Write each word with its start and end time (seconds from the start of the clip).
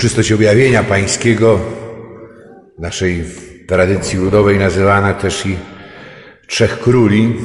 Uroczystość 0.00 0.32
objawienia 0.32 0.82
pańskiego, 0.82 1.60
naszej 2.78 3.24
tradycji 3.66 4.18
ludowej 4.18 4.58
nazywana 4.58 5.14
też 5.14 5.46
i 5.46 5.56
Trzech 6.46 6.78
Króli, 6.78 7.36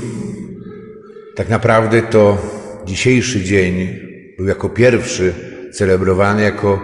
tak 1.36 1.50
naprawdę 1.50 2.02
to 2.02 2.38
dzisiejszy 2.86 3.44
dzień 3.44 4.00
był 4.38 4.48
jako 4.48 4.70
pierwszy 4.70 5.34
celebrowany 5.74 6.42
jako 6.42 6.82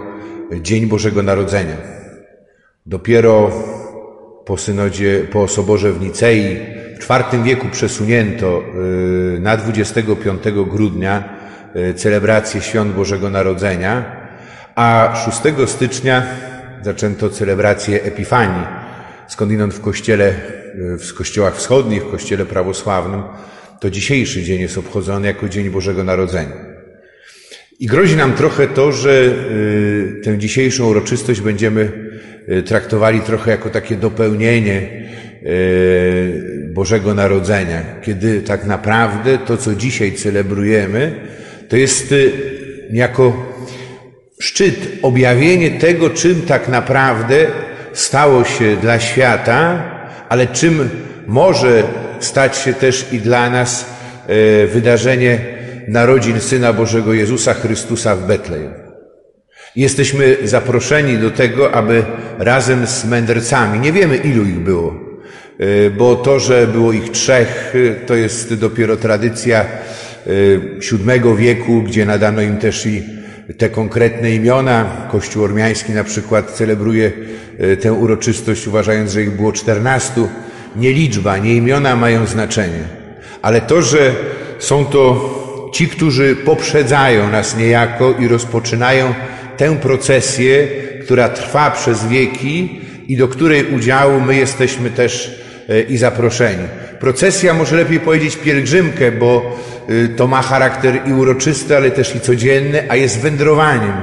Dzień 0.62 0.86
Bożego 0.86 1.24
Narodzenia. 1.24 1.78
Dopiero 2.86 3.52
po 4.46 4.58
synodzie, 4.58 5.28
po 5.32 5.48
Soborze 5.48 5.94
w 5.94 6.02
Nicei 6.02 6.58
w 7.00 7.04
IV 7.04 7.44
wieku 7.44 7.68
przesunięto 7.72 8.64
y, 9.36 9.40
na 9.40 9.58
25 9.58 10.44
grudnia 10.68 11.38
y, 11.76 11.94
celebrację 11.94 12.62
Świąt 12.62 12.94
Bożego 12.94 13.30
Narodzenia, 13.30 14.21
a 14.82 15.16
6 15.16 15.70
stycznia 15.72 16.24
zaczęto 16.82 17.30
celebrację 17.30 18.04
Epifanii, 18.04 18.66
skądinąd 19.28 19.74
w 19.74 19.82
kościele, 19.82 20.34
w 21.00 21.14
kościołach 21.14 21.56
wschodnich, 21.56 22.04
w 22.04 22.12
kościele 22.12 22.46
prawosławnym, 22.46 23.24
to 23.80 23.90
dzisiejszy 23.90 24.44
dzień 24.44 24.62
jest 24.62 24.78
obchodzony 24.78 25.28
jako 25.28 25.50
Dzień 25.50 25.70
Bożego 25.70 26.04
Narodzenia. 26.04 26.56
I 27.80 27.88
grozi 27.88 28.16
nam 28.16 28.34
trochę 28.34 28.68
to, 28.68 28.92
że 28.92 29.12
y, 29.12 30.22
tę 30.24 30.38
dzisiejszą 30.38 30.88
uroczystość 30.88 31.42
będziemy 31.42 31.92
y, 32.50 32.64
traktowali 32.64 33.22
trochę 33.22 33.52
jako 33.52 33.70
takie 33.70 33.96
dopełnienie 33.96 35.08
y, 35.46 36.70
Bożego 36.74 37.14
Narodzenia, 37.14 37.84
kiedy 38.02 38.42
tak 38.42 38.66
naprawdę 38.66 39.38
to, 39.38 39.58
co 39.58 39.76
dzisiaj 39.76 40.12
celebrujemy, 40.12 41.16
to 41.70 41.78
jest 41.78 42.14
niejako 42.92 43.51
szczyt, 44.42 44.88
objawienie 45.02 45.72
tego, 45.72 46.10
czym 46.10 46.42
tak 46.42 46.68
naprawdę 46.68 47.36
stało 47.94 48.44
się 48.44 48.76
dla 48.76 49.00
świata, 49.00 49.84
ale 50.30 50.48
czym 50.48 50.90
może 51.28 51.84
stać 52.20 52.58
się 52.58 52.74
też 52.74 53.08
i 53.12 53.20
dla 53.20 53.50
nas 53.50 53.86
e, 54.28 54.68
wydarzenie 54.68 55.40
narodzin 55.88 56.40
Syna 56.40 56.74
Bożego 56.74 57.14
Jezusa 57.14 57.54
Chrystusa 57.54 58.16
w 58.16 58.28
Betlejem. 58.28 58.74
Jesteśmy 59.76 60.38
zaproszeni 60.44 61.18
do 61.18 61.32
tego, 61.32 61.72
aby 61.72 62.04
razem 62.40 62.88
z 62.88 63.06
mędrcami, 63.06 63.80
nie 63.80 63.92
wiemy 63.92 64.18
ilu 64.18 64.44
ich 64.44 64.60
było, 64.60 64.96
e, 65.60 65.90
bo 65.90 66.16
to, 66.16 66.40
że 66.40 66.68
było 66.68 66.94
ich 66.94 67.10
trzech, 67.10 67.74
e, 67.76 68.06
to 68.06 68.16
jest 68.16 68.54
dopiero 68.54 68.98
tradycja 68.98 69.66
VII 70.92 71.36
wieku, 71.38 71.82
gdzie 71.82 72.06
nadano 72.06 72.42
im 72.42 72.58
też 72.58 72.86
i 72.86 73.21
te 73.58 73.70
konkretne 73.70 74.32
imiona. 74.32 75.08
Kościół 75.12 75.44
ormiański 75.44 75.92
na 75.92 76.04
przykład 76.04 76.52
celebruje 76.52 77.12
e, 77.60 77.78
tę 77.78 77.94
uroczystość, 77.94 78.68
uważając, 78.68 79.12
że 79.12 79.22
ich 79.22 79.32
było 79.32 79.52
czternastu. 79.52 80.30
Nie 80.76 80.94
liczba, 80.94 81.38
nie 81.38 81.56
imiona 81.56 81.96
mają 81.96 82.26
znaczenie, 82.26 82.84
ale 83.42 83.62
to, 83.62 83.82
że 83.82 84.16
są 84.60 84.86
to 84.86 85.30
ci, 85.74 85.88
którzy 85.88 86.36
poprzedzają 86.36 87.30
nas 87.30 87.58
niejako 87.58 88.14
i 88.20 88.28
rozpoczynają 88.28 89.14
tę 89.58 89.78
procesję, 89.78 90.68
która 91.04 91.30
trwa 91.30 91.72
przez 91.72 92.08
wieki 92.08 92.82
i 93.08 93.18
do 93.18 93.28
której 93.28 93.76
udziału 93.76 94.22
my 94.22 94.36
jesteśmy 94.36 94.90
też 94.90 95.42
e, 95.70 95.82
i 95.82 95.98
zaproszeni. 95.98 96.64
Procesja, 97.02 97.54
może 97.54 97.76
lepiej 97.76 98.00
powiedzieć 98.00 98.38
pielgrzymkę, 98.38 99.12
bo 99.12 99.60
y, 99.90 100.10
to 100.10 100.28
ma 100.28 100.42
charakter 100.42 101.02
i 101.08 101.14
uroczysty, 101.14 101.78
ale 101.78 101.92
też 101.92 102.16
i 102.16 102.20
codzienny, 102.20 102.84
a 102.90 102.96
jest 102.96 103.20
wędrowaniem. 103.20 103.94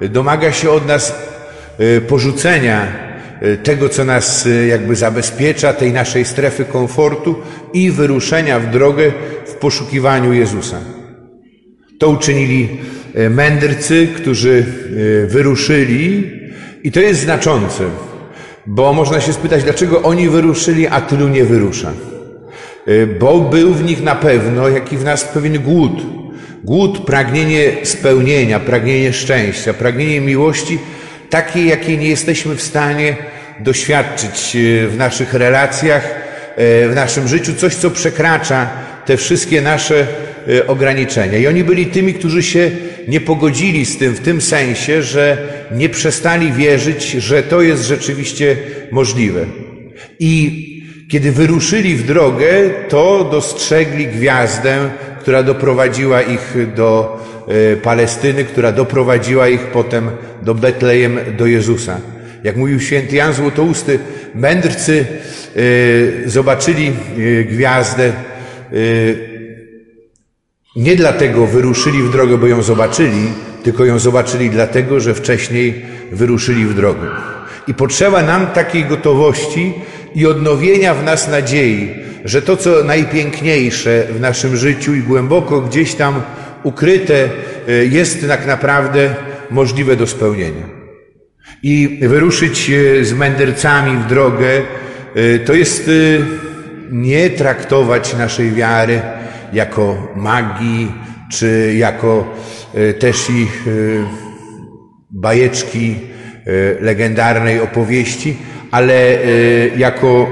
Domaga 0.00 0.52
się 0.52 0.70
od 0.70 0.86
nas 0.86 1.14
y, 1.80 2.00
porzucenia 2.00 2.86
y, 3.42 3.56
tego, 3.56 3.88
co 3.88 4.04
nas 4.04 4.48
jakby 4.68 4.96
zabezpiecza, 4.96 5.72
tej 5.72 5.92
naszej 5.92 6.24
strefy 6.24 6.64
komfortu 6.64 7.36
i 7.72 7.90
wyruszenia 7.90 8.60
w 8.60 8.70
drogę 8.70 9.12
w 9.46 9.54
poszukiwaniu 9.54 10.32
Jezusa. 10.32 10.78
To 11.98 12.08
uczynili 12.08 12.68
mędrcy, 13.30 14.08
którzy 14.16 14.64
wyruszyli 15.26 16.30
i 16.84 16.92
to 16.92 17.00
jest 17.00 17.20
znaczące, 17.20 17.84
bo 18.66 18.92
można 18.92 19.20
się 19.20 19.32
spytać, 19.32 19.64
dlaczego 19.64 20.02
oni 20.02 20.28
wyruszyli, 20.28 20.86
a 20.86 21.00
tylu 21.00 21.28
nie 21.28 21.44
wyrusza. 21.44 21.92
Y, 22.90 23.06
bo 23.06 23.40
był 23.40 23.74
w 23.74 23.84
nich 23.84 24.02
na 24.02 24.14
pewno, 24.14 24.68
jak 24.68 24.92
i 24.92 24.96
w 24.96 25.04
nas 25.04 25.24
pewien 25.24 25.62
głód. 25.62 26.02
Głód, 26.64 27.06
pragnienie 27.06 27.72
spełnienia, 27.82 28.60
pragnienie 28.60 29.12
szczęścia, 29.12 29.74
pragnienie 29.74 30.20
miłości, 30.20 30.78
takiej, 31.30 31.68
jakiej 31.68 31.98
nie 31.98 32.08
jesteśmy 32.08 32.54
w 32.54 32.62
stanie 32.62 33.16
doświadczyć 33.60 34.56
y, 34.56 34.88
w 34.88 34.96
naszych 34.96 35.34
relacjach, 35.34 36.04
y, 36.84 36.88
w 36.88 36.94
naszym 36.94 37.28
życiu, 37.28 37.54
coś, 37.54 37.74
co 37.74 37.90
przekracza 37.90 38.70
te 39.06 39.16
wszystkie 39.16 39.60
nasze 39.60 40.06
ograniczenia. 40.66 41.38
I 41.38 41.46
oni 41.46 41.64
byli 41.64 41.86
tymi, 41.86 42.14
którzy 42.14 42.42
się 42.42 42.70
nie 43.08 43.20
pogodzili 43.20 43.86
z 43.86 43.98
tym 43.98 44.14
w 44.14 44.20
tym 44.20 44.40
sensie, 44.40 45.02
że 45.02 45.38
nie 45.72 45.88
przestali 45.88 46.52
wierzyć, 46.52 47.10
że 47.10 47.42
to 47.42 47.62
jest 47.62 47.84
rzeczywiście 47.84 48.56
możliwe. 48.90 49.44
I 50.20 50.69
kiedy 51.10 51.32
wyruszyli 51.32 51.96
w 51.96 52.06
drogę, 52.06 52.46
to 52.88 53.28
dostrzegli 53.32 54.06
gwiazdę, 54.06 54.90
która 55.20 55.42
doprowadziła 55.42 56.22
ich 56.22 56.56
do 56.74 57.18
e, 57.48 57.76
Palestyny, 57.76 58.44
która 58.44 58.72
doprowadziła 58.72 59.48
ich 59.48 59.60
potem 59.60 60.10
do 60.42 60.54
Betlejem, 60.54 61.18
do 61.38 61.46
Jezusa. 61.46 62.00
Jak 62.44 62.56
mówił 62.56 62.80
święty 62.80 63.16
Jan 63.16 63.32
Złotousty, 63.32 63.98
mędrcy 64.34 65.06
e, 66.26 66.30
zobaczyli 66.30 66.86
e, 66.88 67.44
gwiazdę, 67.44 68.12
nie 70.76 70.96
dlatego 70.96 71.46
wyruszyli 71.46 72.02
w 72.02 72.10
drogę, 72.10 72.38
bo 72.38 72.46
ją 72.46 72.62
zobaczyli, 72.62 73.32
tylko 73.62 73.84
ją 73.84 73.98
zobaczyli 73.98 74.50
dlatego, 74.50 75.00
że 75.00 75.14
wcześniej 75.14 75.82
wyruszyli 76.12 76.64
w 76.64 76.74
drogę. 76.74 77.06
I 77.68 77.74
potrzeba 77.74 78.22
nam 78.22 78.46
takiej 78.46 78.84
gotowości, 78.84 79.74
i 80.14 80.26
odnowienia 80.26 80.94
w 80.94 81.04
nas 81.04 81.28
nadziei, 81.28 81.94
że 82.24 82.42
to, 82.42 82.56
co 82.56 82.84
najpiękniejsze 82.84 84.06
w 84.10 84.20
naszym 84.20 84.56
życiu 84.56 84.94
i 84.94 85.00
głęboko 85.00 85.60
gdzieś 85.60 85.94
tam 85.94 86.22
ukryte, 86.62 87.28
e, 87.68 87.72
jest 87.72 88.28
tak 88.28 88.46
naprawdę 88.46 89.14
możliwe 89.50 89.96
do 89.96 90.06
spełnienia. 90.06 90.80
I 91.62 91.98
wyruszyć 92.02 92.70
e, 92.70 93.04
z 93.04 93.12
mędrcami 93.12 93.98
w 93.98 94.06
drogę, 94.06 94.48
e, 95.14 95.38
to 95.38 95.54
jest 95.54 95.90
nie 96.90 97.30
traktować 97.30 98.16
naszej 98.16 98.52
wiary 98.52 99.00
jako 99.52 100.12
magii, 100.16 100.92
czy 101.32 101.74
jako 101.78 102.34
też 102.98 103.30
i 103.30 103.46
bajeczki 105.10 105.96
legendarnej 106.80 107.60
opowieści, 107.60 108.36
ale 108.70 108.94
e, 108.94 109.18
jako 109.76 110.28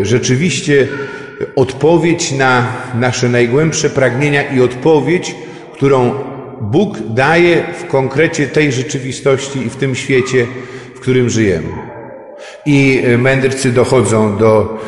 e, 0.00 0.04
rzeczywiście 0.04 0.88
odpowiedź 1.56 2.32
na 2.32 2.66
nasze 2.94 3.28
najgłębsze 3.28 3.90
pragnienia 3.90 4.42
i 4.42 4.60
odpowiedź, 4.60 5.34
którą 5.72 6.14
Bóg 6.60 6.98
daje 7.14 7.62
w 7.78 7.86
konkrecie 7.86 8.46
tej 8.46 8.72
rzeczywistości 8.72 9.66
i 9.66 9.70
w 9.70 9.76
tym 9.76 9.94
świecie, 9.94 10.46
w 10.94 11.00
którym 11.00 11.30
żyjemy. 11.30 11.68
I 12.66 13.02
e, 13.04 13.18
mędrcy 13.18 13.72
dochodzą 13.72 14.36
do 14.36 14.78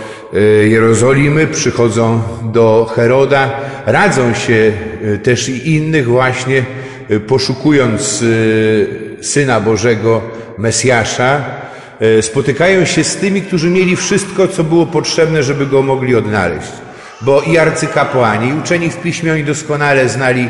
Jerozolimy, 0.69 1.47
przychodzą 1.47 2.21
do 2.43 2.91
Heroda, 2.95 3.61
radzą 3.87 4.35
się 4.35 4.73
też 5.23 5.49
i 5.49 5.75
innych 5.75 6.09
właśnie, 6.09 6.65
poszukując 7.27 8.25
Syna 9.21 9.61
Bożego, 9.61 10.23
Mesjasza, 10.59 11.45
spotykają 12.21 12.85
się 12.85 13.05
z 13.05 13.17
tymi, 13.17 13.43
którzy 13.43 13.71
mieli 13.71 13.97
wszystko, 13.97 14.49
co 14.49 14.65
było 14.65 14.87
potrzebne, 14.87 15.43
żeby 15.43 15.67
go 15.67 15.83
mogli 15.83 16.17
odnaleźć. 16.17 16.73
Bo 17.21 17.43
i 17.43 17.59
arcykapłani, 17.59 18.49
i 18.49 18.55
uczeni 18.55 18.91
w 18.91 18.97
piśmie, 18.97 19.33
oni 19.33 19.45
doskonale 19.45 20.09
znali 20.09 20.49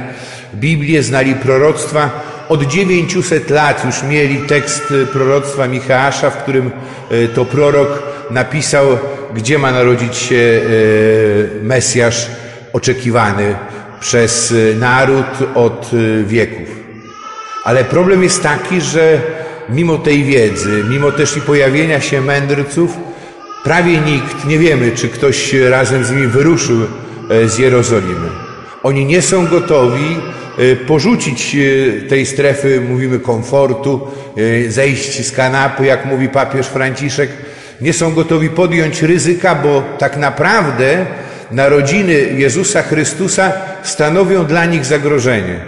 Biblię, 0.54 1.02
znali 1.02 1.34
proroctwa. 1.34 2.10
Od 2.48 2.62
900 2.62 3.50
lat 3.50 3.84
już 3.84 4.02
mieli 4.02 4.38
tekst 4.38 4.94
proroctwa 5.12 5.68
Michała, 5.68 6.10
w 6.10 6.42
którym 6.42 6.70
e, 7.10 7.28
to 7.28 7.44
prorok 7.44 8.02
napisał, 8.30 8.86
gdzie 9.34 9.58
ma 9.58 9.72
narodzić 9.72 10.16
się 10.16 10.36
e, 10.36 11.64
Mesjasz 11.64 12.26
oczekiwany 12.72 13.54
przez 14.00 14.54
naród 14.78 15.54
od 15.54 15.90
wieków. 16.24 16.68
Ale 17.64 17.84
problem 17.84 18.22
jest 18.22 18.42
taki, 18.42 18.80
że 18.80 19.20
mimo 19.72 19.98
tej 19.98 20.24
wiedzy, 20.24 20.84
mimo 20.90 21.12
też 21.12 21.36
i 21.36 21.40
pojawienia 21.40 22.00
się 22.00 22.20
mędrców, 22.20 22.96
prawie 23.64 23.98
nikt, 23.98 24.46
nie 24.46 24.58
wiemy, 24.58 24.92
czy 24.92 25.08
ktoś 25.08 25.54
razem 25.54 26.04
z 26.04 26.10
nimi 26.10 26.26
wyruszył 26.26 26.76
e, 27.30 27.48
z 27.48 27.58
Jerozolimy. 27.58 28.28
Oni 28.82 29.04
nie 29.04 29.22
są 29.22 29.46
gotowi 29.46 30.16
porzucić 30.86 31.56
tej 32.08 32.26
strefy, 32.26 32.80
mówimy, 32.88 33.18
komfortu, 33.18 34.00
zejść 34.68 35.26
z 35.26 35.32
kanapy, 35.32 35.86
jak 35.86 36.04
mówi 36.04 36.28
papież 36.28 36.66
Franciszek. 36.66 37.30
Nie 37.80 37.92
są 37.92 38.14
gotowi 38.14 38.48
podjąć 38.48 39.02
ryzyka, 39.02 39.54
bo 39.54 39.82
tak 39.98 40.16
naprawdę 40.16 41.06
narodziny 41.50 42.12
Jezusa 42.14 42.82
Chrystusa 42.82 43.52
stanowią 43.82 44.44
dla 44.44 44.64
nich 44.64 44.84
zagrożenie. 44.84 45.60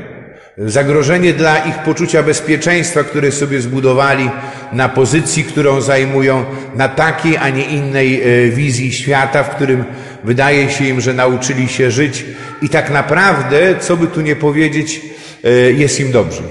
Zagrożenie 0.59 1.33
dla 1.33 1.59
ich 1.59 1.79
poczucia 1.79 2.23
bezpieczeństwa, 2.23 3.05
które 3.05 3.33
sobie 3.33 3.61
zbudowali 3.61 4.31
na 4.73 4.89
pozycji, 4.89 5.45
którą 5.45 5.81
zajmują, 5.81 6.45
na 6.75 6.89
takiej, 6.89 7.37
a 7.37 7.49
nie 7.49 7.65
innej 7.65 8.23
e, 8.23 8.49
wizji 8.49 8.93
świata, 8.93 9.43
w 9.43 9.51
którym 9.51 9.85
wydaje 10.25 10.71
się 10.71 10.85
im, 10.85 11.01
że 11.01 11.15
nauczyli 11.15 11.69
się 11.69 11.91
żyć 11.91 12.25
i 12.63 12.69
tak 12.69 12.91
naprawdę, 12.91 13.79
co 13.81 13.97
by 13.97 14.07
tu 14.07 14.21
nie 14.21 14.37
powiedzieć, 14.37 15.01
e, 15.45 15.51
jest 15.51 16.01
im 16.01 16.13
dobrze. 16.13 16.43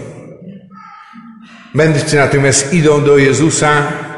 Mędrcy 1.73 2.15
natomiast 2.15 2.73
idą 2.73 3.03
do 3.03 3.17
Jezusa, 3.17 3.71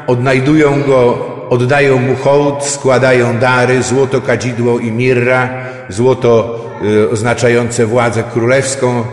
odnajdują 0.06 0.82
Go, 0.82 1.30
oddają 1.50 1.98
Mu 1.98 2.16
hołd, 2.16 2.64
składają 2.64 3.38
dary, 3.38 3.82
złoto, 3.82 4.20
kadzidło 4.20 4.78
i 4.78 4.92
mirra, 4.92 5.48
złoto 5.88 6.60
e, 7.04 7.10
oznaczające 7.10 7.86
władzę 7.86 8.24
królewską, 8.32 9.04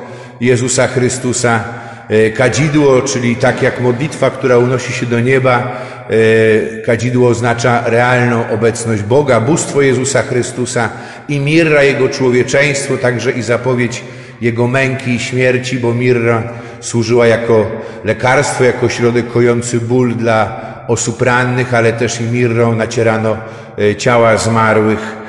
Jezusa 0.41 0.87
Chrystusa. 0.87 1.63
E, 2.09 2.29
kadzidło, 2.29 3.01
czyli 3.01 3.35
tak 3.35 3.61
jak 3.61 3.81
modlitwa, 3.81 4.29
która 4.29 4.57
unosi 4.57 4.93
się 4.93 5.05
do 5.05 5.19
nieba, 5.19 5.81
e, 6.09 6.81
kadzidło 6.81 7.29
oznacza 7.29 7.83
realną 7.85 8.49
obecność 8.49 9.03
Boga, 9.03 9.41
bóstwo 9.41 9.81
Jezusa 9.81 10.21
Chrystusa 10.21 10.89
i 11.27 11.39
mirra 11.39 11.83
Jego 11.83 12.09
człowieczeństwo, 12.09 12.97
także 12.97 13.31
i 13.31 13.41
zapowiedź 13.41 14.03
Jego 14.41 14.67
męki 14.67 15.11
i 15.11 15.19
śmierci, 15.19 15.79
bo 15.79 15.93
mirra 15.93 16.43
służyła 16.79 17.27
jako 17.27 17.71
lekarstwo, 18.03 18.63
jako 18.63 18.89
środek 18.89 19.27
kojący 19.27 19.79
ból 19.79 20.15
dla 20.15 20.61
osób 20.87 21.21
rannych, 21.21 21.73
ale 21.73 21.93
też 21.93 22.21
i 22.21 22.23
mirrą 22.23 22.75
nacierano 22.75 23.37
e, 23.77 23.95
ciała 23.95 24.37
zmarłych 24.37 25.21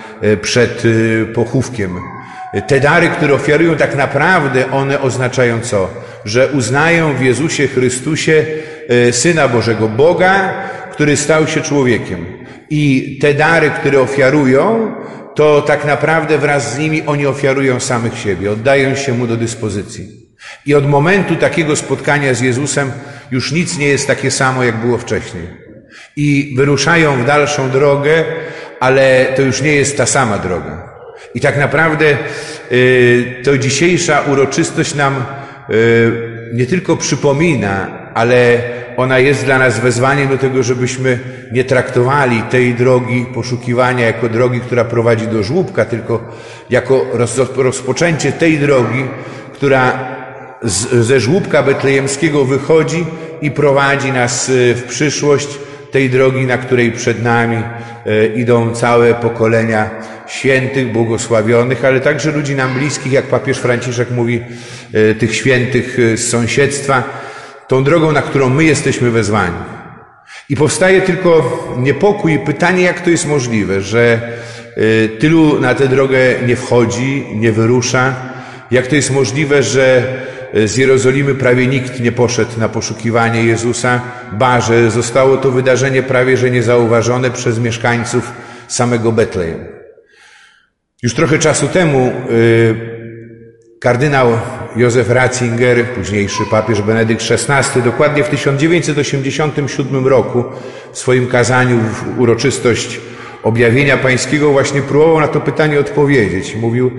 przed 0.43 0.83
pochówkiem. 1.35 2.01
Te 2.61 2.81
dary, 2.81 3.09
które 3.09 3.35
ofiarują, 3.35 3.77
tak 3.77 3.97
naprawdę 3.97 4.71
one 4.71 5.01
oznaczają 5.01 5.61
co? 5.61 5.91
Że 6.25 6.49
uznają 6.49 7.15
w 7.15 7.21
Jezusie 7.21 7.69
Chrystusie 7.69 8.45
e, 8.89 9.13
Syna 9.13 9.49
Bożego, 9.49 9.89
Boga, 9.89 10.55
który 10.93 11.17
stał 11.17 11.47
się 11.47 11.61
człowiekiem. 11.61 12.27
I 12.71 13.19
te 13.21 13.35
dary, 13.35 13.71
które 13.71 14.01
ofiarują, 14.01 14.95
to 15.35 15.63
tak 15.63 15.85
naprawdę 15.85 16.39
wraz 16.39 16.75
z 16.75 16.79
nimi 16.79 17.03
oni 17.07 17.27
ofiarują 17.27 17.81
samych 17.81 18.19
siebie, 18.19 18.51
oddają 18.51 18.95
się 18.95 19.13
Mu 19.13 19.27
do 19.27 19.37
dyspozycji. 19.37 20.09
I 20.67 20.75
od 20.75 20.89
momentu 20.89 21.37
takiego 21.37 21.77
spotkania 21.77 22.35
z 22.35 22.41
Jezusem 22.41 22.93
już 23.31 23.53
nic 23.53 23.79
nie 23.79 23.89
jest 23.89 24.07
takie 24.07 24.31
samo, 24.31 24.65
jak 24.65 24.77
było 24.77 24.99
wcześniej. 24.99 25.47
I 26.17 26.55
wyruszają 26.57 27.23
w 27.23 27.27
dalszą 27.27 27.71
drogę, 27.71 28.25
ale 28.81 29.27
to 29.37 29.43
już 29.43 29.63
nie 29.63 29.75
jest 29.75 29.97
ta 29.97 30.07
sama 30.07 30.39
droga. 30.39 30.92
I 31.35 31.41
tak 31.41 31.59
naprawdę 31.59 32.17
y, 32.73 33.35
to 33.45 33.59
dzisiejsza 33.59 34.21
uroczystość 34.21 34.95
nam 34.95 35.25
y, 35.71 36.33
nie 36.53 36.67
tylko 36.67 36.97
przypomina, 36.97 37.87
ale 38.15 38.59
ona 38.97 39.19
jest 39.19 39.45
dla 39.45 39.59
nas 39.59 39.81
wezwaniem 39.81 40.29
do 40.29 40.39
tego, 40.39 40.63
żebyśmy 40.63 41.19
nie 41.53 41.65
traktowali 41.65 42.43
tej 42.43 42.75
drogi 42.75 43.27
poszukiwania 43.35 44.07
jako 44.07 44.29
drogi, 44.29 44.61
która 44.61 44.85
prowadzi 44.85 45.27
do 45.27 45.43
żłóbka, 45.43 45.85
tylko 45.85 46.31
jako 46.71 47.07
rozpoczęcie 47.57 48.33
tej 48.33 48.59
drogi, 48.59 49.05
która 49.53 49.99
z, 50.63 51.07
ze 51.07 51.21
żłóbka 51.21 51.63
betlejemskiego 51.63 52.45
wychodzi 52.45 53.07
i 53.43 53.51
prowadzi 53.51 54.13
nas 54.13 54.49
y, 54.49 54.75
w 54.75 54.85
przyszłość 54.85 55.49
tej 55.93 56.11
drogi, 56.11 56.47
na 56.47 56.59
której 56.59 56.93
przed 56.93 57.23
nami 57.23 57.63
idą 58.35 58.75
całe 58.75 59.15
pokolenia 59.15 59.91
świętych, 60.33 60.93
błogosławionych, 60.93 61.85
ale 61.85 62.01
także 62.01 62.33
ludzi 62.33 62.55
nam 62.55 62.75
bliskich, 62.75 63.13
jak 63.13 63.25
papież 63.25 63.59
Franciszek 63.59 64.11
mówi, 64.11 64.43
e, 64.93 65.15
tych 65.15 65.37
świętych 65.37 65.99
e, 65.99 66.17
z 66.17 66.31
sąsiedztwa, 66.31 67.05
tą 67.69 67.85
drogą, 67.85 68.13
na 68.13 68.23
którą 68.23 68.49
my 68.49 68.65
jesteśmy 68.65 69.11
wezwani. 69.11 69.57
I 70.49 70.57
powstaje 70.57 71.01
tylko 71.01 71.59
niepokój 71.79 72.35
i 72.35 72.39
pytanie, 72.39 72.83
jak 72.83 73.01
to 73.01 73.11
jest 73.11 73.27
możliwe, 73.27 73.81
że 73.81 74.21
e, 74.77 75.09
tylu 75.09 75.61
na 75.61 75.75
tę 75.75 75.89
drogę 75.89 76.19
nie 76.47 76.57
wchodzi, 76.57 77.27
nie 77.35 77.53
wyrusza, 77.53 78.15
jak 78.71 78.87
to 78.87 78.95
jest 78.95 79.11
możliwe, 79.11 79.63
że 79.63 80.03
z 80.55 80.77
Jerozolimy 80.77 81.35
prawie 81.35 81.67
nikt 81.67 82.01
nie 82.01 82.13
poszedł 82.13 82.61
na 82.61 82.69
poszukiwanie 82.69 83.45
Jezusa, 83.45 84.01
ba, 84.33 84.61
że 84.61 84.91
zostało 84.91 85.37
to 85.37 85.51
wydarzenie 85.51 86.03
prawie 86.03 86.37
że 86.37 86.51
niezauważone 86.51 87.31
przez 87.31 87.59
mieszkańców 87.59 88.33
samego 88.69 89.13
Betlejem. 89.13 89.65
Już 91.03 91.15
trochę 91.15 91.39
czasu 91.39 91.69
temu 91.69 92.13
y, 92.31 92.75
kardynał 93.81 94.39
Józef 94.77 95.11
Ratzinger, 95.11 95.87
późniejszy 95.87 96.43
papież 96.51 96.83
Benedykt 96.83 97.23
XVI, 97.31 97.83
dokładnie 97.83 98.25
w 98.25 98.29
1987 98.29 100.07
roku 100.07 100.45
w 100.93 100.99
swoim 100.99 101.27
kazaniu 101.27 101.79
w 101.79 102.21
uroczystość 102.21 103.01
objawienia 103.43 103.97
pańskiego 103.97 104.51
właśnie 104.51 104.83
próbował 104.83 105.21
na 105.21 105.29
to 105.29 105.41
pytanie 105.41 105.81
odpowiedzieć. 105.81 106.57
Mówił, 106.57 106.91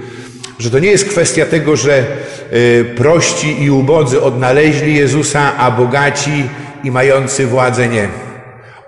że 0.59 0.71
to 0.71 0.79
nie 0.79 0.91
jest 0.91 1.09
kwestia 1.09 1.45
tego, 1.45 1.75
że 1.75 2.05
y, 2.53 2.85
prości 2.97 3.63
i 3.63 3.71
ubodzy 3.71 4.21
odnaleźli 4.21 4.95
Jezusa, 4.95 5.57
a 5.57 5.71
bogaci 5.71 6.49
i 6.83 6.91
mający 6.91 7.47
władzę 7.47 7.87
nie. 7.87 8.07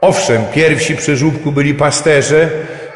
Owszem, 0.01 0.41
pierwsi 0.53 0.95
przy 0.95 1.17
żłóbku 1.17 1.51
byli 1.51 1.73
pasterze, 1.73 2.49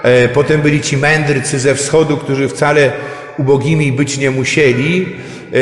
E, 0.04 0.30
potem 0.30 0.62
byli 0.62 0.81
ci 0.81 0.98
mędrcy 0.98 1.60
ze 1.60 1.75
wschodu, 1.75 2.18
którzy 2.18 2.50
wcale 2.50 2.92
ubogimi 3.38 3.92
być 3.92 4.18
nie 4.18 4.31
musieli, 4.31 5.06
e, 5.06 5.56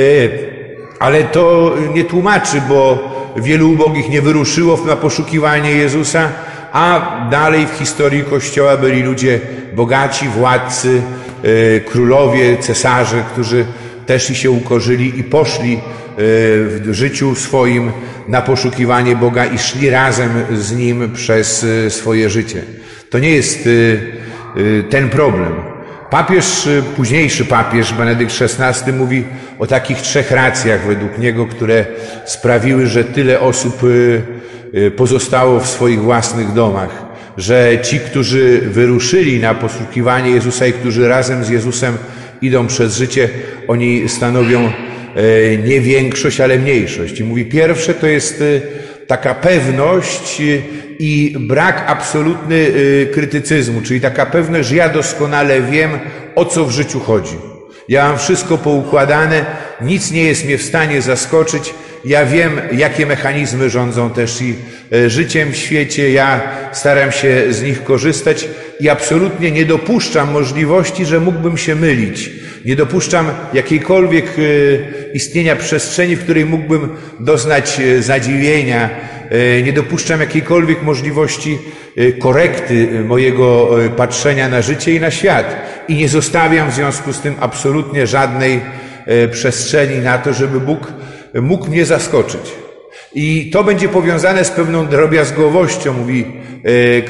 ale 1.00 1.24
to 1.24 1.76
nie 1.94 2.04
tłumaczy, 2.04 2.62
bo 2.70 3.10
wielu 3.38 3.72
ubogich 3.72 4.10
nie 4.10 4.22
wyruszyło 4.22 4.80
na 4.86 4.96
poszukiwanie 4.96 5.72
Jezusa, 5.72 6.30
a 6.74 7.02
dalej 7.32 7.68
w 7.68 7.80
historii 7.80 8.24
Kościoła 8.24 8.78
byli 8.78 9.04
ludzie 9.04 9.40
bogaci, 9.74 10.28
władcy, 10.28 11.02
królowie, 11.86 12.58
cesarze, 12.58 13.24
którzy 13.34 13.66
też 14.06 14.30
i 14.30 14.36
się 14.36 14.52
ukorzyli 14.52 15.20
i 15.20 15.24
poszli 15.24 15.80
w 16.18 16.90
życiu 16.92 17.36
swoim 17.36 17.92
na 18.28 18.42
poszukiwanie 18.42 19.16
Boga 19.16 19.46
i 19.46 19.58
szli 19.58 19.90
razem 19.90 20.30
z 20.56 20.72
Nim 20.76 21.14
przez 21.14 21.66
swoje 21.90 22.30
życie. 22.30 22.62
To 23.10 23.20
nie 23.20 23.30
jest 23.30 23.70
ten 24.90 25.10
problem. 25.10 25.54
Papież, 26.10 26.70
późniejszy 26.96 27.46
papież 27.46 27.94
Benedykt 27.94 28.34
XVI 28.42 28.94
mówi 28.94 29.24
o 29.60 29.68
takich 29.68 29.98
trzech 29.98 30.32
racjach 30.32 30.88
według 30.88 31.18
niego, 31.18 31.46
które 31.46 31.86
sprawiły, 32.26 32.86
że 32.86 33.04
tyle 33.04 33.40
osób 33.40 33.82
pozostało 34.96 35.60
w 35.60 35.68
swoich 35.68 36.02
własnych 36.02 36.54
domach. 36.54 37.07
Że 37.38 37.78
ci, 37.84 38.00
którzy 38.00 38.62
wyruszyli 38.66 39.40
na 39.40 39.54
poszukiwanie 39.54 40.32
Jezusa 40.32 40.68
i 40.68 40.74
którzy 40.74 41.08
razem 41.08 41.44
z 41.44 41.50
Jezusem 41.50 41.98
idą 42.42 42.68
przez 42.68 42.98
życie, 42.98 43.30
oni 43.68 44.10
stanowią 44.10 44.72
nie 45.66 45.82
większość, 45.82 46.42
ale 46.42 46.58
mniejszość. 46.58 47.20
I 47.20 47.24
mówi, 47.24 47.46
pierwsze 47.46 47.94
to 47.94 48.08
jest 48.08 48.44
taka 49.08 49.36
pewność 49.36 50.42
i 51.00 51.36
brak 51.40 51.84
absolutny 51.88 52.72
krytycyzmu, 53.14 53.82
czyli 53.82 54.02
taka 54.02 54.26
pewność, 54.26 54.70
że 54.70 54.76
ja 54.76 54.90
doskonale 54.90 55.62
wiem, 55.62 55.92
o 56.36 56.46
co 56.46 56.66
w 56.66 56.72
życiu 56.72 57.00
chodzi. 57.00 57.36
Ja 57.90 58.10
mam 58.10 58.18
wszystko 58.18 58.58
poukładane, 58.58 59.46
nic 59.82 60.12
nie 60.12 60.24
jest 60.24 60.46
mnie 60.46 60.58
w 60.58 60.64
stanie 60.64 61.02
zaskoczyć. 61.02 61.74
Ja 62.08 62.26
wiem, 62.26 62.52
jakie 62.72 63.06
mechanizmy 63.06 63.70
rządzą 63.70 64.10
też 64.10 64.42
i 64.42 64.56
y, 64.94 65.10
życiem 65.10 65.52
w 65.52 65.56
świecie. 65.56 66.12
Ja 66.12 66.42
staram 66.72 67.12
się 67.12 67.54
z 67.54 67.64
nich 67.64 67.84
korzystać 67.84 68.48
i 68.80 68.90
absolutnie 68.90 69.52
nie 69.52 69.66
dopuszczam 69.66 70.32
możliwości, 70.32 71.06
że 71.06 71.20
mógłbym 71.20 71.58
się 71.58 71.76
mylić. 71.76 72.30
Nie 72.66 72.76
dopuszczam 72.76 73.32
jakiejkolwiek 73.54 74.40
y, 74.40 74.86
istnienia 75.14 75.56
przestrzeni, 75.56 76.16
w 76.16 76.24
której 76.24 76.46
mógłbym 76.46 76.90
doznać 77.20 77.82
zadziwienia, 78.00 78.90
E, 79.30 79.62
nie 79.62 79.74
dopuszczam 79.74 80.20
jakiejkolwiek 80.20 80.84
możliwości 80.84 81.58
e, 81.98 82.12
korekty 82.12 82.90
e, 82.92 83.04
mojego 83.04 83.70
patrzenia 83.98 84.50
na 84.50 84.62
życie 84.62 84.96
i 84.96 85.00
na 85.00 85.12
świat. 85.12 85.56
I 85.88 85.96
nie 85.96 86.10
zostawiam 86.10 86.72
w 86.72 86.74
związku 86.74 87.14
z 87.14 87.22
tym 87.22 87.36
absolutnie 87.40 88.08
żadnej 88.08 88.62
przestrzeni 89.32 90.00
na 90.00 90.18
to, 90.18 90.34
żeby 90.34 90.60
Bóg 90.60 90.94
mógł 91.42 91.70
mnie 91.70 91.86
zaskoczyć. 91.86 92.42
I 93.16 93.50
to 93.54 93.64
będzie 93.64 93.90
powiązane 93.90 94.46
z 94.46 94.50
pewną 94.50 94.88
drobiazgowością, 94.88 95.94
mówi 95.94 96.26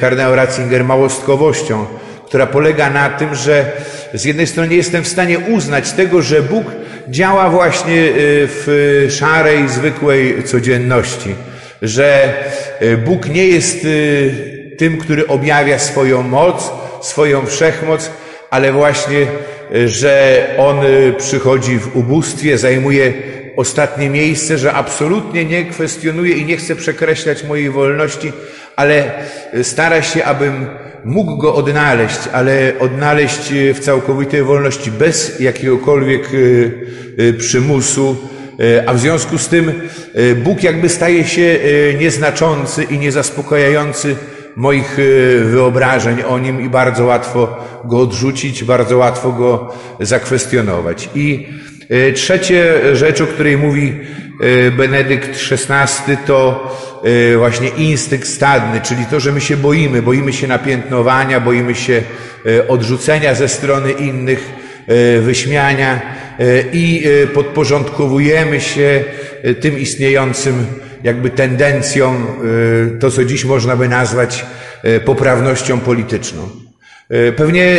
kardynał 0.00 0.36
Ratzinger, 0.36 0.84
małostkowością, 0.84 1.86
która 2.26 2.46
polega 2.46 2.90
na 2.90 3.08
tym, 3.08 3.34
że 3.34 3.72
z 4.14 4.24
jednej 4.24 4.46
strony 4.46 4.74
jestem 4.74 5.04
w 5.04 5.08
stanie 5.08 5.38
uznać 5.38 5.92
tego, 5.92 6.22
że 6.22 6.42
Bóg 6.42 6.64
działa 7.08 7.50
właśnie 7.50 8.02
w 8.16 9.06
szarej, 9.10 9.68
zwykłej 9.68 10.42
codzienności, 10.44 11.34
że 11.82 12.34
Bóg 13.04 13.28
nie 13.28 13.46
jest 13.46 13.86
tym, 14.78 14.98
który 14.98 15.26
objawia 15.26 15.78
swoją 15.78 16.22
moc, 16.22 16.70
swoją 17.02 17.46
wszechmoc, 17.46 18.10
ale 18.50 18.72
właśnie, 18.72 19.26
że 19.86 20.46
On 20.58 20.80
przychodzi 21.18 21.78
w 21.78 21.96
ubóstwie, 21.96 22.58
zajmuje 22.58 23.12
ostatnie 23.58 24.10
miejsce, 24.10 24.58
że 24.58 24.72
absolutnie 24.72 25.44
nie 25.44 25.64
kwestionuje 25.64 26.34
i 26.34 26.44
nie 26.44 26.56
chce 26.56 26.76
przekreślać 26.76 27.44
mojej 27.44 27.70
wolności, 27.70 28.32
ale 28.76 29.10
stara 29.62 30.02
się, 30.02 30.24
abym 30.24 30.66
mógł 31.04 31.36
go 31.36 31.54
odnaleźć, 31.54 32.18
ale 32.32 32.72
odnaleźć 32.80 33.52
w 33.74 33.78
całkowitej 33.80 34.42
wolności 34.42 34.90
bez 34.90 35.40
jakiegokolwiek 35.40 36.22
e, 36.24 36.28
e, 37.28 37.32
przymusu, 37.32 38.16
e, 38.60 38.88
a 38.88 38.94
w 38.94 39.00
związku 39.00 39.38
z 39.38 39.48
tym 39.48 39.72
Bóg 40.44 40.62
jakby 40.62 40.88
staje 40.88 41.24
się 41.24 41.58
nieznaczący 42.00 42.84
i 42.84 42.98
niezaspokajający 42.98 44.16
moich 44.56 44.96
wyobrażeń 45.44 46.22
o 46.22 46.38
Nim 46.38 46.60
i 46.60 46.68
bardzo 46.68 47.04
łatwo 47.04 47.66
go 47.84 48.00
odrzucić, 48.00 48.64
bardzo 48.64 48.98
łatwo 48.98 49.32
go 49.32 49.74
zakwestionować. 50.00 51.08
I 51.14 51.48
E, 51.67 51.67
trzecie 52.14 52.96
rzecz, 52.96 53.20
o 53.20 53.26
której 53.26 53.56
mówi 53.56 53.92
e, 54.40 54.70
Benedykt 54.70 55.30
XVI, 55.52 56.16
to 56.26 56.70
e, 57.34 57.36
właśnie 57.36 57.68
instynkt 57.68 58.28
stadny, 58.28 58.80
czyli 58.80 59.04
to, 59.06 59.20
że 59.20 59.32
my 59.32 59.40
się 59.40 59.56
boimy, 59.56 60.02
boimy 60.02 60.32
się 60.32 60.46
napiętnowania, 60.48 61.40
boimy 61.40 61.74
się 61.74 62.02
odrzucenia 62.68 63.34
ze 63.34 63.48
strony 63.48 63.92
innych, 63.92 64.52
wyśmiania 65.20 66.00
i 66.72 67.04
podporządkowujemy 67.34 68.60
się 68.60 69.04
tym 69.60 69.78
istniejącym 69.78 70.66
jakby 71.04 71.30
tendencjom, 71.30 72.26
to 73.00 73.10
co 73.10 73.24
dziś 73.24 73.44
można 73.44 73.76
by 73.76 73.88
nazwać 73.88 74.46
poprawnością 75.04 75.80
polityczną. 75.80 76.67
Pewnie 77.36 77.76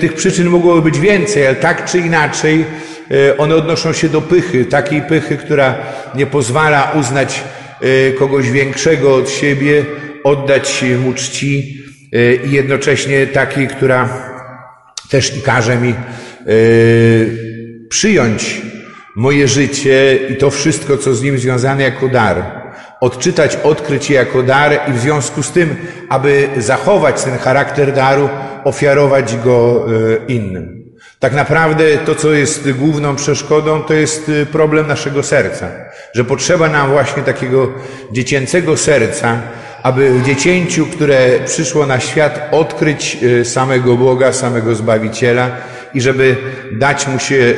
tych 0.00 0.14
przyczyn 0.14 0.48
mogłoby 0.48 0.82
być 0.90 1.00
więcej, 1.00 1.46
ale 1.46 1.56
tak 1.56 1.84
czy 1.84 1.98
inaczej 1.98 2.64
E, 3.12 3.36
one 3.36 3.54
odnoszą 3.54 3.92
się 3.92 4.08
do 4.08 4.22
pychy, 4.22 4.64
takiej 4.64 5.02
pychy, 5.02 5.36
która 5.36 5.78
nie 6.14 6.26
pozwala 6.26 6.92
uznać 7.00 7.44
e, 7.80 8.12
kogoś 8.12 8.50
większego 8.50 9.14
od 9.14 9.30
siebie, 9.30 9.84
oddać 10.24 10.84
mu 11.04 11.12
czci 11.12 11.82
e, 12.12 12.34
i 12.34 12.50
jednocześnie 12.50 13.26
takiej, 13.26 13.68
która 13.68 14.32
też 15.10 15.36
i 15.36 15.42
każe 15.42 15.76
mi 15.76 15.94
przyjąć 17.88 18.62
moje 19.16 19.48
życie 19.48 20.18
i 20.30 20.36
to 20.36 20.50
wszystko, 20.50 20.98
co 20.98 21.14
z 21.14 21.22
nim 21.22 21.38
związane 21.38 21.82
jako 21.82 22.08
dar. 22.08 22.61
Odczytać, 23.02 23.58
odkryć 23.62 24.10
je 24.10 24.16
jako 24.16 24.42
dar 24.42 24.80
i 24.88 24.92
w 24.92 24.98
związku 24.98 25.42
z 25.42 25.50
tym, 25.50 25.76
aby 26.08 26.48
zachować 26.56 27.22
ten 27.22 27.38
charakter 27.38 27.92
daru, 27.92 28.28
ofiarować 28.64 29.36
go 29.36 29.86
innym. 30.28 30.82
Tak 31.22 31.34
naprawdę 31.34 31.84
to, 31.98 32.14
co 32.14 32.32
jest 32.32 32.72
główną 32.72 33.16
przeszkodą, 33.16 33.82
to 33.82 33.94
jest 33.94 34.28
y, 34.28 34.46
problem 34.46 34.86
naszego 34.86 35.22
serca. 35.22 35.68
Że 36.14 36.24
potrzeba 36.24 36.68
nam 36.68 36.90
właśnie 36.90 37.22
takiego 37.22 37.72
dziecięcego 38.12 38.76
serca, 38.76 39.40
aby 39.82 40.10
w 40.10 40.26
dziecięciu, 40.26 40.86
które 40.86 41.40
przyszło 41.46 41.86
na 41.86 42.00
świat, 42.00 42.48
odkryć 42.52 43.18
y, 43.22 43.44
samego 43.44 43.96
Boga, 43.96 44.32
samego 44.32 44.74
Zbawiciela 44.74 45.50
i 45.94 46.00
żeby 46.00 46.36
dać 46.72 47.06
mu 47.06 47.18
się 47.18 47.54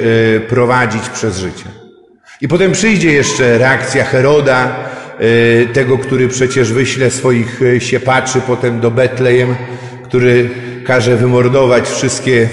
prowadzić 0.48 1.08
przez 1.08 1.38
życie. 1.38 1.64
I 2.40 2.48
potem 2.48 2.72
przyjdzie 2.72 3.12
jeszcze 3.12 3.58
reakcja 3.58 4.04
Heroda, 4.04 4.76
tego, 5.72 5.98
który 5.98 6.28
przecież 6.28 6.72
wyśle 6.72 7.10
swoich 7.10 7.60
siepaczy 7.78 8.40
potem 8.46 8.80
do 8.80 8.90
Betlejem, 8.90 9.54
który 10.04 10.50
każe 10.84 11.16
wymordować 11.16 11.88
wszystkie 11.88 12.48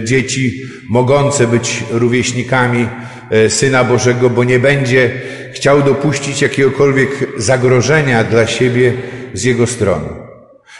e, 0.00 0.04
dzieci 0.04 0.62
mogące 0.88 1.46
być 1.46 1.84
rówieśnikami 1.90 2.88
e, 3.30 3.50
Syna 3.50 3.84
Bożego, 3.84 4.30
bo 4.30 4.44
nie 4.44 4.58
będzie 4.58 5.10
chciał 5.54 5.82
dopuścić 5.82 6.42
jakiegokolwiek 6.42 7.10
zagrożenia 7.36 8.24
dla 8.24 8.46
siebie 8.46 8.92
z 9.34 9.44
jego 9.44 9.66
strony. 9.66 10.08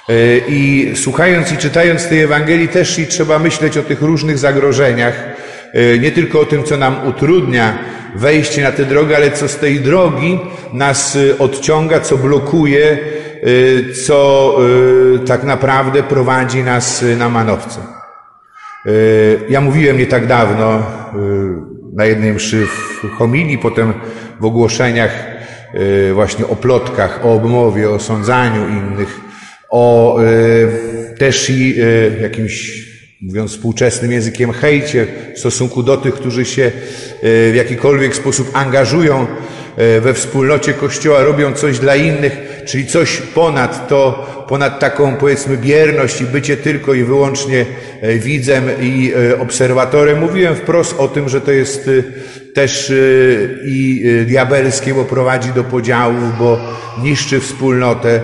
E, 0.09 0.15
I 0.49 0.93
słuchając 0.95 1.53
i 1.53 1.57
czytając 1.57 2.09
tej 2.09 2.21
Ewangelii 2.21 2.69
też 2.69 2.99
i 2.99 3.07
trzeba 3.07 3.39
myśleć 3.39 3.79
o 3.79 3.83
tych 3.83 4.03
różnych 4.03 4.39
zagrożeniach, 4.39 5.25
nie 6.01 6.13
tylko 6.13 6.41
o 6.41 6.45
tym, 6.45 6.65
co 6.65 6.77
nam 6.77 7.07
utrudnia 7.09 7.79
wejście 8.15 8.63
na 8.63 8.73
tę 8.73 8.85
drogę, 8.85 9.17
ale 9.17 9.31
co 9.31 9.49
z 9.49 9.57
tej 9.57 9.81
drogi 9.81 10.39
nas 10.73 11.19
odciąga, 11.39 12.01
co 12.01 12.17
blokuje 12.17 12.99
Y, 13.47 13.93
co 14.07 14.59
tak 15.27 15.45
naprawdę 15.45 16.03
prowadzi 16.03 16.63
nas 16.63 17.05
na 17.19 17.29
manowce. 17.29 17.81
Ja 19.49 19.61
mówiłem 19.61 19.99
nie 19.99 20.07
tak 20.07 20.27
dawno 20.27 20.83
na 21.93 22.05
jednej 22.05 22.33
mszy 22.33 22.67
w 22.67 23.11
homilii, 23.19 23.59
potem 23.59 23.93
w 24.41 24.45
ogłoszeniach 24.45 25.27
właśnie 26.15 26.47
o 26.47 26.57
plotkach, 26.57 27.21
o 27.25 27.35
obmowie, 27.35 27.91
o 27.91 27.99
sądzaniu 27.99 28.69
innych, 28.69 29.21
o 29.71 30.19
też 31.19 31.51
i 31.51 31.77
jakimś 32.21 32.87
mówiąc 33.27 33.51
współczesnym 33.51 34.13
językiem, 34.13 34.53
hejcie 34.53 35.07
w 35.35 35.39
stosunku 35.39 35.83
do 35.83 35.97
tych, 35.97 36.15
którzy 36.15 36.45
się 36.45 36.73
w 37.23 37.53
jakikolwiek 37.55 38.17
sposób 38.17 38.51
angażują 38.53 39.27
we 40.01 40.15
wspólnocie 40.15 40.75
Kościoła, 40.75 41.23
robią 41.23 41.53
coś 41.53 41.79
dla 41.79 41.97
innych, 41.97 42.63
czyli 42.67 42.87
coś 42.87 43.17
ponad 43.35 43.89
to, 43.89 44.27
ponad 44.49 44.81
taką 44.81 45.17
powiedzmy 45.17 45.57
bierność 45.57 46.21
i 46.21 46.25
bycie 46.25 46.57
tylko 46.57 46.95
i 46.95 47.05
wyłącznie 47.05 47.67
e, 48.01 48.19
widzem 48.19 48.65
i 48.81 49.13
e, 49.33 49.41
obserwatorem. 49.41 50.21
Mówiłem 50.21 50.55
wprost 50.55 50.95
o 50.99 51.09
tym, 51.09 51.29
że 51.29 51.41
to 51.41 51.53
jest 51.53 51.89
e, 51.89 52.53
też 52.53 52.93
i 53.65 54.05
diabelskie, 54.27 54.95
bo 54.95 55.05
prowadzi 55.05 55.53
do 55.53 55.65
podziałów, 55.65 56.39
bo 56.39 56.61
niszczy 57.03 57.41
wspólnotę. 57.41 58.21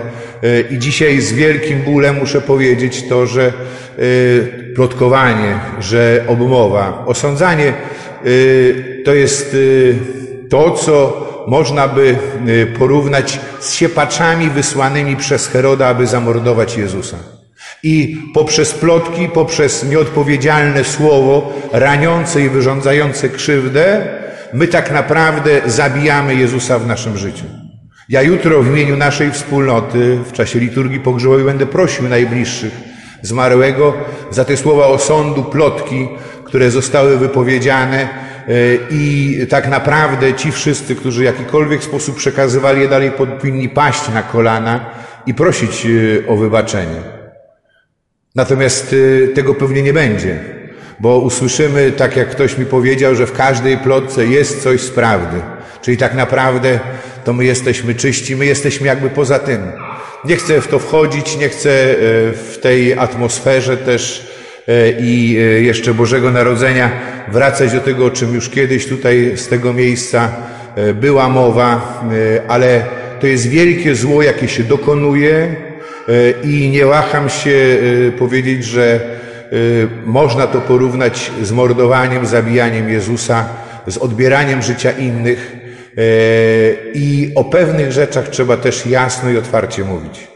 I 0.71 0.79
dzisiaj 0.79 1.21
z 1.21 1.33
wielkim 1.33 1.81
bólem 1.81 2.17
muszę 2.17 2.41
powiedzieć 2.41 3.03
to, 3.09 3.27
że 3.27 3.53
plotkowanie, 4.75 5.59
że 5.79 6.23
obmowa, 6.27 7.03
osądzanie 7.05 7.73
to 9.05 9.13
jest 9.13 9.55
to, 10.49 10.71
co 10.71 11.23
można 11.47 11.87
by 11.87 12.15
porównać 12.79 13.39
z 13.59 13.73
siepaczami 13.73 14.49
wysłanymi 14.49 15.15
przez 15.15 15.47
Heroda, 15.47 15.87
aby 15.87 16.07
zamordować 16.07 16.77
Jezusa. 16.77 17.17
I 17.83 18.17
poprzez 18.33 18.73
plotki, 18.73 19.29
poprzez 19.29 19.83
nieodpowiedzialne 19.89 20.83
słowo, 20.83 21.53
raniące 21.71 22.41
i 22.41 22.49
wyrządzające 22.49 23.29
krzywdę, 23.29 24.07
my 24.53 24.67
tak 24.67 24.91
naprawdę 24.91 25.61
zabijamy 25.65 26.35
Jezusa 26.35 26.79
w 26.79 26.87
naszym 26.87 27.17
życiu. 27.17 27.62
Ja 28.09 28.21
jutro 28.21 28.63
w 28.63 28.67
imieniu 28.67 28.97
naszej 28.97 29.31
wspólnoty 29.31 30.19
w 30.25 30.31
czasie 30.31 30.59
liturgii 30.59 30.99
pogrzebowej 30.99 31.45
będę 31.45 31.65
prosił 31.65 32.09
najbliższych 32.09 32.73
zmarłego 33.21 33.93
za 34.31 34.45
te 34.45 34.57
słowa 34.57 34.87
osądu, 34.87 35.43
plotki, 35.43 36.07
które 36.43 36.71
zostały 36.71 37.17
wypowiedziane 37.17 38.23
E, 38.47 38.53
I 38.89 39.37
tak 39.49 39.67
naprawdę 39.69 40.33
ci 40.33 40.51
wszyscy, 40.51 40.95
którzy 40.95 41.21
w 41.21 41.25
jakikolwiek 41.25 41.83
sposób 41.83 42.15
przekazywali 42.15 42.81
je 42.81 42.87
dalej, 42.87 43.11
powinni 43.11 43.69
paść 43.69 44.09
na 44.09 44.23
kolana 44.23 44.89
i 45.25 45.33
prosić 45.33 45.85
e, 45.85 46.27
o 46.27 46.35
wybaczenie. 46.35 47.01
Natomiast 48.35 48.95
e, 49.23 49.27
tego 49.27 49.55
pewnie 49.55 49.81
nie 49.81 49.93
będzie, 49.93 50.39
bo 50.99 51.19
usłyszymy, 51.19 51.91
tak 51.91 52.17
jak 52.17 52.29
ktoś 52.29 52.57
mi 52.57 52.65
powiedział, 52.65 53.15
że 53.15 53.27
w 53.27 53.33
każdej 53.33 53.77
plotce 53.77 54.25
jest 54.25 54.63
coś 54.63 54.81
z 54.81 54.89
prawdy. 54.89 55.41
Czyli 55.83 55.97
tak 55.97 56.13
naprawdę 56.13 56.79
to 57.23 57.33
my 57.33 57.45
jesteśmy 57.45 57.95
czyści, 57.95 58.35
my 58.35 58.45
jesteśmy 58.45 58.87
jakby 58.87 59.09
poza 59.09 59.39
tym. 59.39 59.71
Nie 60.25 60.35
chcę 60.35 60.61
w 60.61 60.67
to 60.67 60.79
wchodzić, 60.79 61.37
nie 61.37 61.49
chcę 61.49 61.69
w 62.33 62.57
tej 62.61 62.93
atmosferze 62.93 63.77
też 63.77 64.33
E, 64.67 64.91
i 64.91 65.37
e, 65.37 65.41
jeszcze 65.41 65.93
Bożego 65.93 66.31
Narodzenia, 66.31 66.91
wracać 67.27 67.71
do 67.71 67.79
tego, 67.79 68.05
o 68.05 68.11
czym 68.11 68.33
już 68.33 68.49
kiedyś 68.49 68.87
tutaj 68.87 69.31
z 69.35 69.47
tego 69.47 69.73
miejsca 69.73 70.31
e, 70.75 70.93
była 70.93 71.29
mowa, 71.29 72.03
ale 72.47 72.85
to 73.19 73.27
jest 73.27 73.47
wielkie 73.47 73.95
zło, 73.95 74.21
jakie 74.21 74.47
się 74.47 74.63
dokonuje 74.63 75.55
i 76.43 76.69
nie 76.69 76.85
waham 76.85 77.29
się 77.29 77.77
powiedzieć, 78.19 78.65
że 78.65 78.99
można 80.05 80.47
to 80.47 80.61
porównać 80.61 81.31
z 81.41 81.51
mordowaniem, 81.51 82.25
zabijaniem 82.25 82.89
Jezusa, 82.89 83.45
z 83.87 83.97
odbieraniem 83.97 84.61
życia 84.61 84.91
innych 84.91 85.55
i 86.93 87.31
o 87.35 87.43
pewnych 87.43 87.91
rzeczach 87.91 88.29
trzeba 88.29 88.57
też 88.57 88.85
jasno 88.85 89.29
i 89.29 89.37
otwarcie 89.37 89.83
mówić, 89.83 90.27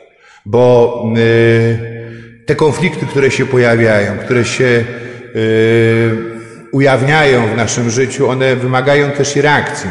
bo 0.46 1.04
te 2.46 2.56
konflikty, 2.56 3.06
które 3.06 3.32
się 3.32 3.46
pojawiają, 3.46 4.18
które 4.18 4.46
się 4.46 4.64
yy, 4.64 6.38
ujawniają 6.72 7.48
w 7.48 7.58
naszym 7.58 7.90
życiu, 7.90 8.30
one 8.30 8.56
wymagają 8.56 9.12
też 9.12 9.36
i 9.36 9.42
reakcji. 9.42 9.90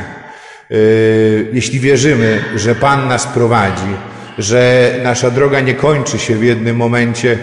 Jeśli 1.53 1.81
wierzymy, 1.81 2.45
że 2.57 2.75
Pan 2.75 3.09
nas 3.09 3.27
prowadzi, 3.27 3.97
że 4.39 4.93
nasza 5.03 5.31
droga 5.31 5.61
nie 5.61 5.75
kończy 5.75 6.19
się 6.19 6.35
w 6.37 6.45
jednym 6.45 6.77
momencie, 6.77 7.39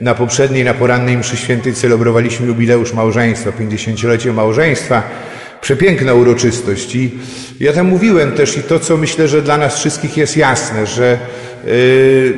na 0.00 0.14
poprzedniej, 0.14 0.64
na 0.64 0.74
porannej 0.74 1.16
mszy 1.16 1.36
świętej 1.36 1.74
celebrowaliśmy 1.74 2.46
jubileusz 2.46 2.92
małżeństwa, 2.92 3.50
50-lecie 3.50 4.32
małżeństwa. 4.32 5.02
Przepiękna 5.62 6.14
uroczystość. 6.14 6.94
I 6.94 7.10
ja 7.60 7.72
tam 7.72 7.86
mówiłem 7.86 8.32
też 8.32 8.56
i 8.56 8.62
to, 8.62 8.80
co 8.80 8.96
myślę, 8.96 9.28
że 9.28 9.42
dla 9.42 9.58
nas 9.58 9.78
wszystkich 9.78 10.16
jest 10.16 10.36
jasne, 10.36 10.86
że 10.86 11.18
yy, 11.66 12.34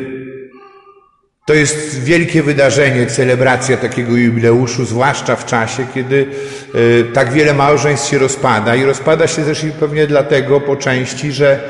to 1.47 1.55
jest 1.55 2.05
wielkie 2.05 2.43
wydarzenie, 2.43 3.07
celebracja 3.07 3.77
takiego 3.77 4.17
jubileuszu, 4.17 4.85
zwłaszcza 4.85 5.37
w 5.37 5.47
czasie, 5.47 5.87
kiedy 5.95 6.27
yy, 6.75 7.05
tak 7.15 7.33
wiele 7.33 7.55
małżeństw 7.55 8.09
się 8.09 8.19
rozpada 8.19 8.77
i 8.77 8.85
rozpada 8.85 9.27
się 9.27 9.45
też 9.45 9.65
i 9.65 9.71
pewnie 9.71 10.07
dlatego 10.07 10.61
po 10.61 10.77
części, 10.77 11.33
że 11.33 11.61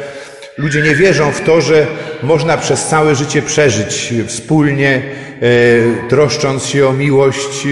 Ludzie 0.59 0.83
nie 0.83 0.95
wierzą 0.95 1.33
w 1.33 1.41
to, 1.41 1.61
że 1.61 1.87
można 2.23 2.57
przez 2.57 2.87
całe 2.87 3.15
życie 3.15 3.43
przeżyć 3.43 4.15
wspólnie, 4.27 5.03
e, 5.43 6.09
troszcząc 6.09 6.67
się 6.67 6.89
o 6.89 6.93
miłość, 6.93 7.67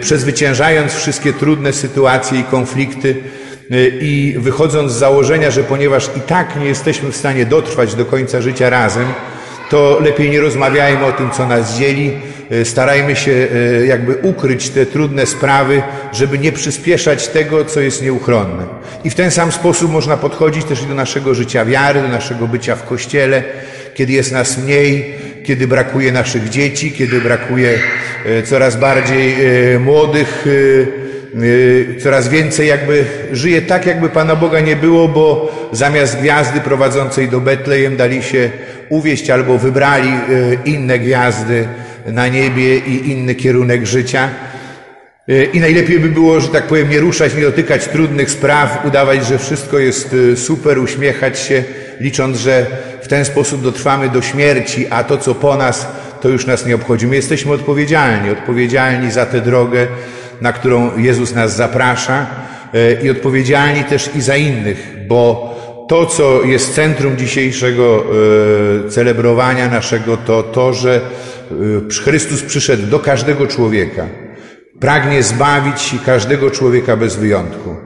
przezwyciężając 0.00 0.94
wszystkie 0.94 1.32
trudne 1.32 1.72
sytuacje 1.72 2.40
i 2.40 2.44
konflikty 2.44 3.16
e, 3.70 3.88
i 3.88 4.34
wychodząc 4.38 4.92
z 4.92 4.96
założenia, 4.96 5.50
że 5.50 5.64
ponieważ 5.64 6.10
i 6.16 6.20
tak 6.20 6.56
nie 6.60 6.66
jesteśmy 6.66 7.12
w 7.12 7.16
stanie 7.16 7.46
dotrwać 7.46 7.94
do 7.94 8.04
końca 8.04 8.40
życia 8.40 8.70
razem, 8.70 9.06
to 9.70 9.98
lepiej 10.00 10.30
nie 10.30 10.40
rozmawiajmy 10.40 11.04
o 11.04 11.12
tym, 11.12 11.30
co 11.30 11.46
nas 11.46 11.78
dzieli, 11.78 12.12
starajmy 12.64 13.16
się 13.16 13.32
e, 13.32 13.86
jakby 13.86 14.14
ukryć 14.14 14.70
te 14.70 14.86
trudne 14.86 15.26
sprawy, 15.26 15.82
żeby 16.12 16.38
nie 16.38 16.52
przyspieszać 16.52 17.28
tego, 17.28 17.64
co 17.64 17.80
jest 17.80 18.02
nieuchronne. 18.02 18.64
I 19.04 19.10
w 19.10 19.14
ten 19.14 19.30
sam 19.30 19.52
sposób 19.52 19.92
można 19.92 20.16
podchodzić 20.16 20.64
też 20.64 20.82
i 20.82 20.86
do 20.86 20.94
naszego 20.94 21.34
życia 21.34 21.64
wiary, 21.64 22.02
do 22.02 22.08
naszego 22.08 22.48
bycia 22.48 22.76
w 22.76 22.84
kościele, 22.84 23.42
kiedy 23.94 24.12
jest 24.12 24.32
nas 24.32 24.58
mniej, 24.58 25.14
kiedy 25.44 25.66
brakuje 25.66 26.12
naszych 26.12 26.48
dzieci, 26.48 26.92
kiedy 26.92 27.20
brakuje 27.20 27.78
e, 28.26 28.42
coraz 28.42 28.76
bardziej 28.76 29.36
młodych, 29.80 30.44
coraz 32.02 32.28
więcej 32.28 32.68
jakby 32.68 33.04
żyje 33.32 33.62
tak, 33.62 33.86
jakby 33.86 34.08
Pana 34.08 34.36
Boga 34.36 34.60
nie 34.60 34.76
było, 34.76 35.08
bo 35.08 35.52
zamiast 35.72 36.18
gwiazdy 36.18 36.60
prowadzącej 36.60 37.28
do 37.28 37.40
Betlejem 37.40 37.96
dali 37.96 38.22
się 38.22 38.50
uwieść 38.88 39.30
albo 39.30 39.58
wybrali 39.58 40.08
e, 40.08 40.20
inne 40.64 40.98
gwiazdy 40.98 41.68
na 42.06 42.28
niebie 42.28 42.78
i 42.78 43.10
inny 43.10 43.34
kierunek 43.34 43.86
życia. 43.86 44.28
E, 45.28 45.44
I 45.44 45.60
najlepiej 45.60 46.00
by 46.00 46.08
było, 46.08 46.40
że 46.40 46.48
tak 46.48 46.66
powiem, 46.66 46.90
nie 46.90 47.00
ruszać, 47.00 47.34
nie 47.34 47.42
dotykać 47.42 47.88
trudnych 47.88 48.30
spraw, 48.30 48.84
udawać, 48.86 49.26
że 49.26 49.38
wszystko 49.38 49.78
jest 49.78 50.16
e, 50.32 50.36
super, 50.36 50.78
uśmiechać 50.78 51.38
się, 51.38 51.64
licząc, 52.00 52.38
że 52.38 52.66
w 53.02 53.08
ten 53.08 53.24
sposób 53.24 53.62
dotrwamy 53.62 54.08
do 54.08 54.22
śmierci, 54.22 54.86
a 54.90 55.04
to, 55.04 55.18
co 55.18 55.34
po 55.34 55.56
nas, 55.56 55.86
to 56.20 56.28
już 56.28 56.46
nas 56.46 56.66
nie 56.66 56.74
obchodzi. 56.74 57.06
My 57.06 57.16
jesteśmy 57.16 57.52
odpowiedzialni, 57.52 58.30
odpowiedzialni 58.30 59.10
za 59.10 59.26
tę 59.26 59.40
drogę, 59.40 59.86
na 60.40 60.52
którą 60.52 60.98
Jezus 60.98 61.34
nas 61.34 61.56
zaprasza 61.56 62.26
i 63.02 63.10
odpowiedzialni 63.10 63.84
też 63.84 64.10
i 64.14 64.20
za 64.20 64.36
innych, 64.36 64.96
bo 65.08 65.52
to, 65.88 66.06
co 66.06 66.42
jest 66.42 66.74
centrum 66.74 67.16
dzisiejszego 67.16 68.04
e, 68.86 68.90
celebrowania 68.90 69.68
naszego, 69.68 70.16
to 70.16 70.42
to, 70.42 70.72
że 70.72 70.94
e, 70.96 71.00
Chrystus 72.04 72.42
przyszedł 72.42 72.86
do 72.86 72.98
każdego 72.98 73.46
człowieka. 73.46 74.06
Pragnie 74.80 75.22
zbawić 75.22 75.94
każdego 76.06 76.50
człowieka 76.50 76.96
bez 76.96 77.16
wyjątku. 77.16 77.76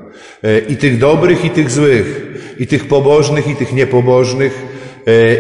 E, 0.43 0.59
I 0.59 0.77
tych 0.77 0.99
dobrych, 0.99 1.45
i 1.45 1.51
tych 1.51 1.71
złych, 1.71 2.27
i 2.59 2.67
tych 2.67 2.89
pobożnych, 2.89 3.49
i 3.49 3.57
tych 3.57 3.73
niepobożnych, 3.73 4.77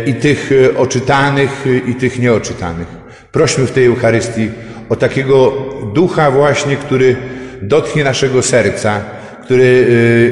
i 0.07 0.15
tych 0.15 0.51
oczytanych, 0.77 1.65
i 1.87 1.95
tych 1.95 2.19
nieoczytanych. 2.19 2.87
Prośmy 3.33 3.67
w 3.67 3.73
tej 3.73 3.87
Eucharystii 3.87 4.51
o 4.89 4.97
takiego 4.97 5.53
ducha 5.95 6.31
właśnie, 6.31 6.77
który 6.77 7.17
dotknie 7.63 8.05
naszego 8.05 8.43
serca, 8.43 9.05
który 9.47 9.87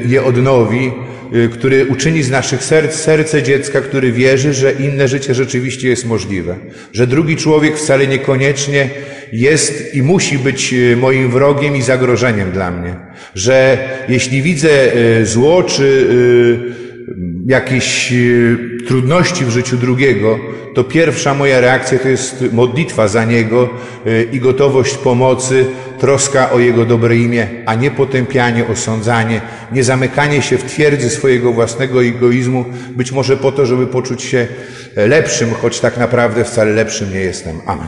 je 0.07 0.25
odnowi, 0.25 0.93
Y, 1.35 1.49
który 1.49 1.87
uczyni 1.87 2.23
z 2.23 2.31
naszych 2.31 2.65
serc 2.65 2.95
serce 2.95 3.43
dziecka, 3.43 3.81
który 3.81 4.13
wierzy, 4.13 4.53
że 4.53 4.73
inne 4.73 5.09
życie 5.09 5.35
rzeczywiście 5.35 5.89
jest 5.89 6.07
możliwe. 6.07 6.57
Że 6.93 7.07
drugi 7.07 7.37
człowiek 7.37 7.77
wcale 7.77 8.07
niekoniecznie 8.07 8.91
jest 9.33 9.95
i 9.95 10.03
musi 10.03 10.39
być 10.39 10.73
y, 10.73 10.97
moim 10.97 11.31
wrogiem 11.31 11.77
i 11.77 11.83
zagrożeniem 11.83 12.53
dla 12.53 12.71
mnie. 12.71 12.97
Że 13.35 13.79
jeśli 14.09 14.43
widzę 14.43 14.97
y, 14.97 15.27
zło 15.27 15.63
czy 15.63 16.07
jakieś 17.47 18.13
trudności 18.87 19.45
w 19.45 19.51
życiu 19.51 19.77
drugiego, 19.77 20.39
to 20.75 20.85
pierwsza 20.85 21.35
moja 21.35 21.61
reakcja 21.61 21.99
to 21.99 22.09
jest 22.09 22.45
modlitwa 22.53 23.09
za 23.09 23.25
niego 23.25 23.71
i 24.33 24.41
gotowość 24.41 24.95
pomocy, 24.95 25.65
troska 26.05 26.51
o 26.51 26.59
Jego 26.59 26.85
dobre 26.85 27.17
imię, 27.17 27.49
a 27.67 27.75
nie 27.75 27.91
potępianie, 27.91 28.67
osądzanie, 28.69 29.41
nie 29.73 29.85
zamykanie 29.85 30.43
się 30.43 30.59
w 30.59 30.65
twierdzy 30.65 31.11
swojego 31.11 31.53
własnego 31.53 32.05
egoizmu, 32.05 32.65
być 32.91 33.13
może 33.13 33.37
po 33.37 33.53
to, 33.53 33.67
żeby 33.67 33.87
poczuć 33.87 34.23
się 34.23 34.47
lepszym, 34.97 35.55
choć 35.55 35.81
tak 35.81 35.97
naprawdę 35.97 36.45
wcale 36.45 36.73
lepszym 36.73 37.13
nie 37.13 37.21
jestem. 37.21 37.61
Amen. 37.67 37.87